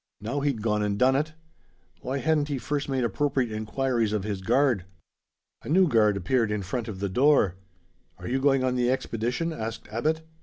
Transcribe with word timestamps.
Now 0.19 0.39
he'd 0.39 0.63
gone 0.63 0.81
and 0.81 0.97
done 0.97 1.15
it! 1.15 1.33
Why 2.01 2.17
hadn't 2.17 2.47
he 2.47 2.57
first 2.57 2.89
made 2.89 3.03
appropriate 3.03 3.51
inquiries 3.51 4.13
of 4.13 4.23
his 4.23 4.41
guard? 4.41 4.85
A 5.61 5.69
new 5.69 5.87
guard 5.87 6.17
appeared 6.17 6.49
in 6.49 6.63
front 6.63 6.87
of 6.87 6.99
the 7.01 7.07
door. 7.07 7.53
"Are 8.17 8.27
you 8.27 8.41
going 8.41 8.63
on 8.63 8.73
the 8.75 8.89
expedition?" 8.89 9.53
asked 9.53 9.87
Abbot. 9.91 10.23